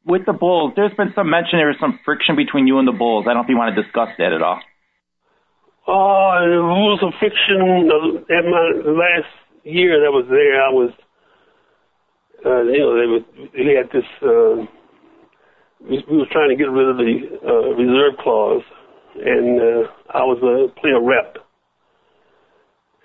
With 0.04 0.26
the 0.26 0.32
Bulls, 0.32 0.72
there's 0.74 0.94
been 0.96 1.12
some 1.14 1.30
mention 1.30 1.58
there 1.58 1.68
was 1.68 1.76
some 1.80 2.00
friction 2.04 2.34
between 2.34 2.66
you 2.66 2.78
and 2.78 2.88
the 2.88 2.92
Bulls. 2.92 3.24
I 3.24 3.34
don't 3.34 3.36
know 3.36 3.42
if 3.44 3.48
you 3.48 3.56
want 3.56 3.74
to 3.74 3.82
discuss 3.82 4.08
that 4.18 4.32
at 4.32 4.42
all. 4.42 4.60
Oh, 5.86 6.38
the 6.42 6.58
rules 6.58 7.00
of 7.02 7.12
fiction. 7.20 7.90
uh, 7.90 8.18
At 8.26 8.44
my 8.46 8.64
last 8.90 9.30
year 9.64 10.00
that 10.02 10.10
was 10.10 10.26
there, 10.28 10.62
I 10.62 10.70
was, 10.70 10.90
uh, 12.44 12.62
you 12.70 12.78
know, 12.82 12.94
they 12.98 13.06
was 13.06 13.22
they 13.54 13.74
had 13.74 13.90
this. 13.94 14.06
Uh, 14.22 14.66
we, 15.82 16.02
we 16.10 16.18
were 16.18 16.30
trying 16.30 16.50
to 16.50 16.56
get 16.56 16.70
rid 16.70 16.88
of 16.88 16.96
the 16.98 17.38
uh, 17.46 17.74
reserve 17.74 18.18
clause, 18.22 18.62
and 19.16 19.60
uh, 19.60 19.90
I 20.10 20.22
was 20.22 20.38
a 20.42 20.70
player 20.80 21.00
rep, 21.02 21.38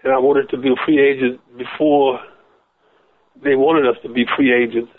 and 0.04 0.14
I 0.14 0.18
wanted 0.18 0.50
to 0.50 0.58
be 0.58 0.70
a 0.70 0.86
free 0.86 1.00
agent 1.02 1.42
before 1.58 2.20
they 3.44 3.56
wanted 3.56 3.88
us 3.88 3.96
to 4.04 4.10
be 4.10 4.26
free 4.36 4.54
agents. 4.54 4.92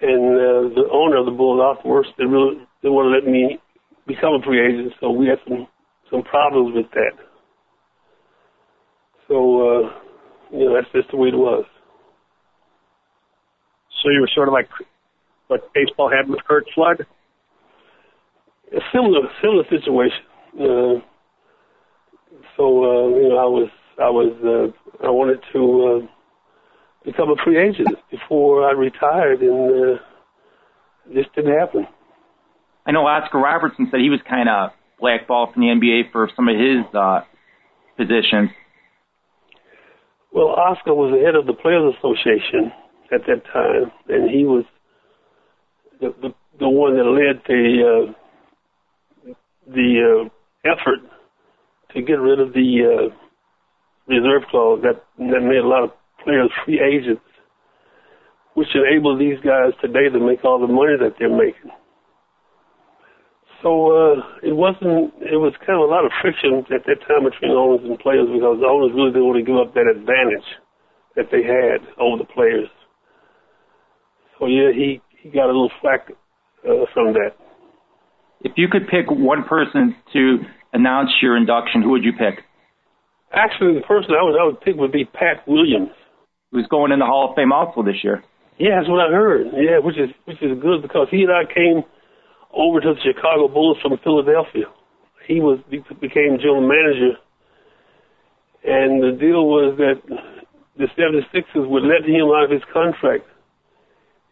And 0.00 0.36
uh, 0.36 0.74
the 0.74 0.88
owner 0.92 1.16
of 1.16 1.26
the 1.26 1.32
Bulls 1.32 1.60
afterwards, 1.60 2.08
they 2.18 2.24
really 2.24 2.56
didn't 2.82 2.94
want 2.94 3.06
to 3.06 3.16
let 3.16 3.26
me 3.26 3.58
become 4.06 4.34
a 4.34 4.42
free 4.44 4.60
agent, 4.60 4.92
so 5.00 5.10
we 5.10 5.26
had 5.26 5.38
some 5.48 5.66
some 6.10 6.22
problems 6.22 6.74
with 6.74 6.86
that. 6.92 7.12
So, 9.28 9.34
uh, 9.34 9.90
you 10.52 10.66
know, 10.66 10.74
that's 10.74 10.92
just 10.94 11.10
the 11.10 11.16
way 11.16 11.28
it 11.28 11.34
was. 11.34 11.64
So 14.02 14.10
you 14.10 14.20
were 14.20 14.30
sort 14.34 14.48
of 14.48 14.54
like 14.54 14.68
what 15.48 15.72
baseball 15.74 16.10
had 16.10 16.30
with 16.30 16.38
Curt 16.46 16.64
Flood. 16.74 17.04
A 18.72 18.80
similar, 18.92 19.20
similar 19.42 19.64
situation. 19.64 20.22
Uh, 20.54 21.00
so, 22.56 22.84
uh, 22.84 23.08
you 23.18 23.28
know, 23.30 23.38
I 23.38 23.46
was, 23.46 23.70
I 23.98 24.10
was, 24.10 24.32
uh, 24.44 25.06
I 25.06 25.10
wanted 25.10 25.40
to 25.52 26.04
uh, 26.04 26.15
become 27.06 27.30
a 27.30 27.36
free 27.42 27.56
agent 27.56 27.88
before 28.10 28.68
I 28.68 28.72
retired, 28.72 29.40
and 29.40 29.96
uh, 29.96 30.02
this 31.14 31.24
didn't 31.34 31.56
happen. 31.56 31.86
I 32.84 32.92
know 32.92 33.06
Oscar 33.06 33.38
Robertson 33.38 33.88
said 33.90 34.00
he 34.00 34.10
was 34.10 34.20
kind 34.28 34.48
of 34.48 34.70
blackballed 35.00 35.54
from 35.54 35.62
the 35.62 35.68
NBA 35.68 36.12
for 36.12 36.28
some 36.36 36.48
of 36.48 36.56
his 36.56 36.84
uh, 36.94 37.20
positions. 37.96 38.50
Well, 40.32 40.48
Oscar 40.48 40.94
was 40.94 41.14
the 41.16 41.24
head 41.24 41.34
of 41.34 41.46
the 41.46 41.54
Players 41.54 41.94
Association 41.96 42.72
at 43.12 43.22
that 43.26 43.42
time, 43.52 43.90
and 44.08 44.30
he 44.30 44.44
was 44.44 44.64
the 46.00 46.12
the, 46.20 46.34
the 46.58 46.68
one 46.68 46.96
that 46.96 47.04
led 47.04 47.42
the 47.46 47.62
uh, 47.86 49.32
the 49.72 50.26
uh, 50.26 50.70
effort 50.70 51.00
to 51.94 52.02
get 52.02 52.20
rid 52.20 52.40
of 52.40 52.52
the 52.52 53.10
uh, 53.10 53.14
reserve 54.06 54.42
clause 54.50 54.80
that 54.82 55.02
that 55.18 55.40
made 55.40 55.64
a 55.64 55.66
lot 55.66 55.84
of 55.84 55.90
players 56.24 56.50
free 56.64 56.80
agents, 56.80 57.22
which 58.54 58.68
enabled 58.74 59.20
these 59.20 59.38
guys 59.44 59.72
today 59.80 60.08
to 60.08 60.20
make 60.20 60.44
all 60.44 60.60
the 60.60 60.66
money 60.66 60.96
that 60.98 61.14
they're 61.18 61.30
making. 61.30 61.70
So 63.62 63.90
uh, 63.90 64.20
it 64.42 64.54
wasn't. 64.54 65.16
It 65.20 65.40
was 65.40 65.54
kind 65.64 65.80
of 65.80 65.88
a 65.88 65.92
lot 65.92 66.04
of 66.04 66.12
friction 66.20 66.62
at 66.70 66.84
that 66.86 67.00
time 67.08 67.24
between 67.24 67.56
owners 67.56 67.80
and 67.84 67.98
players 67.98 68.28
because 68.28 68.60
the 68.60 68.68
owners 68.68 68.92
really 68.92 69.10
didn't 69.10 69.26
want 69.26 69.40
to 69.40 69.48
give 69.48 69.56
up 69.56 69.72
that 69.72 69.88
advantage 69.88 70.46
that 71.16 71.32
they 71.32 71.40
had 71.40 71.80
over 71.96 72.20
the 72.20 72.28
players. 72.28 72.68
So 74.38 74.46
yeah, 74.46 74.70
he 74.76 75.00
he 75.22 75.30
got 75.30 75.46
a 75.48 75.54
little 75.56 75.72
flack 75.80 76.12
uh, 76.68 76.84
from 76.92 77.14
that. 77.14 77.32
If 78.44 78.52
you 78.56 78.68
could 78.68 78.88
pick 78.88 79.08
one 79.08 79.44
person 79.44 79.96
to 80.12 80.38
announce 80.72 81.10
your 81.22 81.36
induction, 81.36 81.82
who 81.82 81.90
would 81.90 82.04
you 82.04 82.12
pick? 82.12 82.44
Actually, 83.32 83.74
the 83.74 83.86
person 83.88 84.12
I 84.12 84.22
would 84.22 84.36
I 84.36 84.44
would 84.44 84.60
pick 84.60 84.76
would 84.76 84.92
be 84.92 85.04
Pat 85.04 85.48
Williams. 85.48 85.96
Who's 86.56 86.66
going 86.68 86.88
in 86.90 87.00
the 87.00 87.04
Hall 87.04 87.28
of 87.28 87.36
Fame 87.36 87.52
also 87.52 87.82
this 87.84 88.00
year? 88.02 88.24
Yeah, 88.56 88.80
that's 88.80 88.88
what 88.88 89.04
I 89.04 89.12
heard. 89.12 89.52
Yeah, 89.52 89.78
which 89.84 89.98
is 90.00 90.08
which 90.24 90.40
is 90.40 90.56
good 90.56 90.80
because 90.80 91.08
he 91.10 91.28
and 91.28 91.30
I 91.32 91.44
came 91.44 91.84
over 92.56 92.80
to 92.80 92.94
the 92.96 93.00
Chicago 93.04 93.46
Bulls 93.52 93.76
from 93.84 93.92
Philadelphia. 94.02 94.64
He 95.28 95.40
was 95.44 95.60
be- 95.68 95.84
became 96.00 96.40
general 96.40 96.64
manager, 96.64 97.20
and 98.64 99.02
the 99.04 99.12
deal 99.20 99.44
was 99.44 99.76
that 99.76 100.00
the 100.78 100.86
76ers 100.96 101.68
would 101.68 101.82
let 101.84 102.08
him 102.08 102.24
out 102.32 102.44
of 102.44 102.50
his 102.50 102.62
contract 102.72 103.24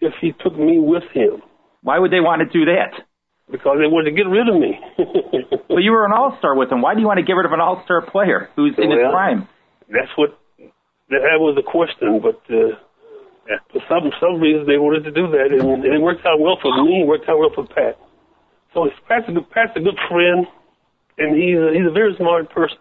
if 0.01 0.15
he 0.21 0.33
took 0.43 0.57
me 0.59 0.79
with 0.81 1.05
him 1.13 1.43
Why 1.83 1.99
would 1.99 2.11
they 2.11 2.21
want 2.21 2.41
to 2.41 2.49
do 2.49 2.65
that? 2.67 2.93
because 3.51 3.77
they 3.77 3.87
wanted 3.87 4.09
to 4.09 4.17
get 4.17 4.25
rid 4.27 4.49
of 4.49 4.57
me. 4.57 4.81
Well, 5.69 5.83
you 5.83 5.91
were 5.93 6.07
an 6.07 6.13
All-Star 6.13 6.55
with 6.57 6.71
them. 6.71 6.81
Why 6.83 6.95
do 6.95 7.01
you 7.01 7.07
want 7.07 7.19
to 7.19 7.25
get 7.25 7.33
rid 7.35 7.45
of 7.47 7.53
an 7.53 7.61
All-Star 7.61 8.09
player 8.09 8.49
who's 8.57 8.75
in 8.79 8.91
his 8.91 9.01
prime? 9.11 9.49
that's 9.91 10.09
what 10.17 10.39
that 11.21 11.39
was 11.39 11.55
the 11.55 11.63
question, 11.63 12.21
but 12.23 12.41
uh, 12.51 12.75
for 13.73 13.81
some 13.89 14.11
some 14.21 14.41
reason 14.41 14.67
they 14.67 14.79
wanted 14.79 15.05
to 15.05 15.13
do 15.13 15.29
that, 15.31 15.53
and, 15.53 15.85
and 15.85 15.95
it 15.95 16.01
worked 16.01 16.25
out 16.27 16.41
well 16.41 16.59
for 16.61 16.73
me. 16.83 17.03
It 17.03 17.07
worked 17.07 17.29
out 17.29 17.39
well 17.39 17.53
for 17.55 17.67
Pat. 17.67 17.99
So 18.73 18.89
Pat's 19.09 19.29
a 19.29 19.33
good, 19.33 19.51
Pat's 19.51 19.73
a 19.77 19.81
good 19.81 19.99
friend, 20.09 20.47
and 21.19 21.37
he's 21.37 21.57
a, 21.57 21.71
he's 21.73 21.87
a 21.87 21.95
very 21.95 22.15
smart 22.17 22.51
person. 22.51 22.79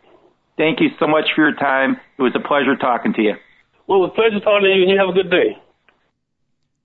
Thank 0.57 0.79
you 0.81 0.89
so 0.99 1.07
much 1.07 1.25
for 1.35 1.49
your 1.49 1.55
time. 1.55 1.97
It 2.17 2.21
was 2.21 2.35
a 2.35 2.47
pleasure 2.47 2.75
talking 2.75 3.13
to 3.13 3.21
you. 3.21 3.35
Well, 3.87 3.99
it 3.99 4.01
was 4.01 4.11
a 4.13 4.15
pleasure 4.15 4.39
talking 4.39 4.65
to 4.65 4.73
you, 4.73 4.81
and 4.83 4.91
you 4.91 4.97
have 4.97 5.09
a 5.09 5.17
good 5.17 5.29
day. 5.29 5.57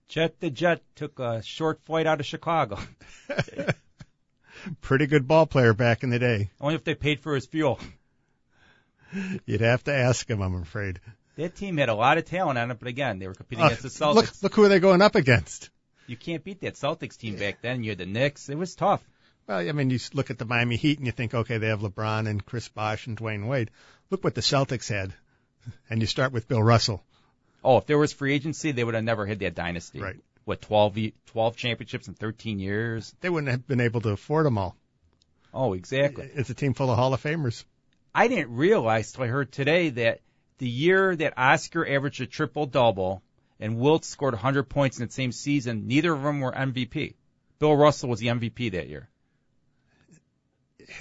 Jet 0.09 0.41
the 0.41 0.51
Jet 0.51 0.83
took 0.97 1.19
a 1.19 1.43
short 1.43 1.81
flight 1.85 2.07
out 2.07 2.21
of 2.21 2.27
Chicago. 2.27 2.79
Pretty 4.81 5.07
good 5.07 5.29
ball 5.29 5.47
player 5.47 5.75
back 5.75 6.03
in 6.03 6.11
the 6.11 6.19
day. 6.19 6.51
Only 6.61 6.75
if 6.75 6.85
they 6.85 6.95
paid 6.95 7.21
for 7.21 7.35
his 7.35 7.47
fuel. 7.47 7.79
You'd 9.47 9.61
have 9.61 9.85
to 9.85 9.95
ask 9.95 10.29
him, 10.29 10.43
I'm 10.43 10.55
afraid. 10.55 11.01
That 11.39 11.55
team 11.57 11.77
had 11.77 11.89
a 11.89 11.95
lot 11.95 12.19
of 12.19 12.25
talent 12.27 12.59
on 12.59 12.71
it, 12.71 12.79
but 12.79 12.89
again, 12.89 13.19
they 13.21 13.27
were 13.29 13.35
competing 13.35 13.65
against 13.65 13.83
the 13.83 13.89
Uh, 14.05 14.13
Celtics. 14.13 14.15
look, 14.15 14.43
look 14.43 14.55
who 14.55 14.69
they're 14.69 14.81
going 14.81 15.01
up 15.03 15.15
against. 15.15 15.71
You 16.07 16.17
can't 16.17 16.43
beat 16.45 16.61
that 16.63 16.75
Celtics 16.75 17.17
team 17.17 17.37
back 17.37 17.63
then. 17.63 17.83
You 17.85 17.91
had 17.93 17.99
the 17.99 18.07
Knicks. 18.07 18.49
It 18.49 18.57
was 18.59 18.75
tough. 18.75 19.03
Well, 19.47 19.59
I 19.67 19.73
mean, 19.73 19.89
you 19.91 19.97
s- 19.97 20.13
look 20.15 20.31
at 20.31 20.39
the 20.39 20.45
Miami 20.45 20.77
Heat 20.77 20.99
and 20.99 21.07
you 21.07 21.13
think, 21.13 21.33
okay, 21.35 21.59
they 21.59 21.69
have 21.69 21.81
LeBron 21.81 22.29
and 22.29 22.45
Chris 22.45 22.69
Bosh 22.69 23.07
and 23.07 23.17
Dwyane 23.17 23.47
Wade. 23.47 23.71
Look 24.11 24.25
what 24.25 24.35
the 24.35 24.41
Celtics 24.43 24.89
had. 24.89 25.15
And 25.89 26.01
you 26.01 26.07
start 26.07 26.33
with 26.33 26.49
Bill 26.49 26.63
Russell. 26.63 27.03
Oh, 27.63 27.77
if 27.79 27.87
there 27.87 27.99
was 27.99 28.13
free 28.13 28.35
agency, 28.35 28.73
they 28.73 28.83
would 28.85 28.95
have 28.95 29.05
never 29.05 29.25
had 29.27 29.39
that 29.41 29.55
dynasty. 29.55 30.01
Right. 30.01 30.17
What, 30.45 30.61
12, 30.63 30.99
ye- 30.99 31.15
12 31.27 31.57
championships 31.57 32.09
in 32.09 32.15
13 32.15 32.59
years? 32.59 33.15
They 33.21 33.29
wouldn't 33.31 33.51
have 33.51 33.67
been 33.67 33.81
able 33.81 34.01
to 34.01 34.11
afford 34.11 34.47
them 34.47 34.59
all. 34.59 34.77
Oh, 35.55 35.75
exactly. 35.75 36.29
It's 36.35 36.51
a 36.51 36.55
team 36.55 36.75
full 36.75 36.91
of 36.91 36.97
Hall 36.97 37.13
of 37.15 37.23
Famers. 37.23 37.65
I 38.15 38.29
didn't 38.29 38.55
realize 38.57 39.13
till 39.13 39.25
I 39.25 39.29
heard 39.29 39.53
today 39.53 39.91
that 39.91 40.21
the 40.59 40.69
year 40.69 41.15
that 41.17 41.35
Oscar 41.37 41.87
averaged 41.89 42.21
a 42.21 42.27
triple 42.27 42.67
double 42.67 43.23
and 43.61 43.79
Wilt 43.79 44.05
scored 44.05 44.35
100 44.35 44.65
points 44.65 44.99
in 44.99 45.07
the 45.07 45.13
same 45.13 45.33
season, 45.33 45.87
neither 45.89 46.13
of 46.13 46.23
them 46.23 46.41
were 46.41 46.53
MVP. 46.53 47.15
Bill 47.59 47.77
Russell 47.77 48.09
was 48.09 48.21
the 48.21 48.29
MVP 48.29 48.73
that 48.73 48.89
year. 48.89 49.09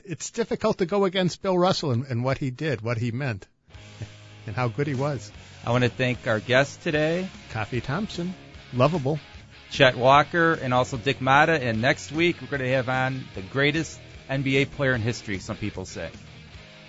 It's 0.04 0.32
difficult 0.32 0.80
to 0.80 0.86
go 0.86 1.06
against 1.06 1.42
Bill 1.42 1.58
Russell 1.58 1.92
and, 1.92 2.06
and 2.06 2.24
what 2.24 2.40
he 2.40 2.52
did, 2.52 2.82
what 2.82 2.98
he 2.98 3.12
meant, 3.12 3.48
and 4.48 4.56
how 4.56 4.68
good 4.68 4.88
he 4.88 4.96
was. 4.96 5.32
I 5.66 5.72
want 5.72 5.84
to 5.84 5.90
thank 5.90 6.28
our 6.28 6.40
guests 6.40 6.78
today 6.78 7.30
Coffee 7.52 7.82
Thompson, 7.82 8.34
lovable, 8.74 9.20
Chet 9.70 9.96
Walker, 9.96 10.54
and 10.54 10.74
also 10.74 10.98
Dick 10.98 11.20
Motta. 11.20 11.60
And 11.62 11.82
next 11.82 12.12
week, 12.12 12.38
we're 12.42 12.48
going 12.48 12.62
to 12.62 12.70
have 12.70 12.90
on 12.90 13.24
the 13.36 13.42
greatest 13.42 14.00
NBA 14.30 14.72
player 14.72 14.94
in 14.94 15.02
history, 15.02 15.40
some 15.40 15.58
people 15.58 15.86
say. 15.86 16.10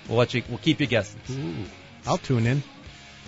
We'll 0.09 0.19
let 0.19 0.33
you, 0.35 0.43
we'll 0.49 0.59
keep 0.59 0.81
you 0.81 0.87
guessing. 0.87 1.21
Ooh. 1.31 1.65
I'll 2.09 2.19
tune 2.19 2.47
in. 2.47 2.63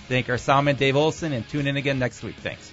Thank 0.09 0.29
our 0.31 0.37
soundman 0.37 0.79
Dave 0.79 0.97
Olson 0.97 1.33
and 1.33 1.47
tune 1.49 1.67
in 1.67 1.77
again 1.77 1.99
next 1.99 2.23
week. 2.23 2.37
Thanks. 2.37 2.73